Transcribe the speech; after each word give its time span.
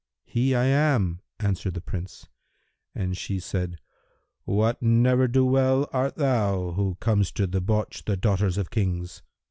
"He 0.25 0.55
I 0.55 0.63
am," 0.65 1.21
answered 1.39 1.75
the 1.75 1.79
Prince; 1.79 2.27
and 2.95 3.15
she 3.15 3.39
said, 3.39 3.77
"What 4.45 4.81
ne'er 4.81 5.27
do 5.27 5.45
well 5.45 5.87
art 5.93 6.15
thou, 6.15 6.71
who 6.71 6.95
comes 6.99 7.31
to 7.33 7.45
debauch 7.45 8.03
the 8.05 8.17
daughters 8.17 8.57
of 8.57 8.71
Kings? 8.71 9.21